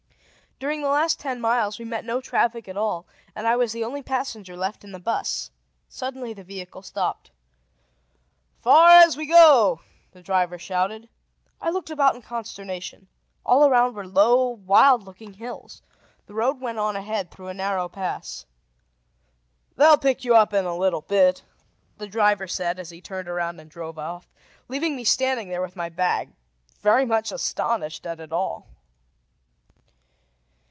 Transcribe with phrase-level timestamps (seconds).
[0.69, 3.83] During the last ten miles we met no traffic at all, and I was the
[3.83, 5.49] only passenger left in the bus.
[5.89, 7.31] Suddenly the vehicle stopped.
[8.61, 9.79] "Far as we go!"
[10.11, 11.09] the driver shouted.
[11.59, 13.07] I looked about in consternation.
[13.43, 15.81] All around were low, wild looking hills.
[16.27, 18.45] The road went on ahead through a narrow pass.
[19.77, 21.41] "They'll pick you up in a little bit,"
[21.97, 24.29] the driver said as he turned around and drove off,
[24.67, 26.35] leaving me standing there with my bag,
[26.81, 28.67] very much astonished at it all.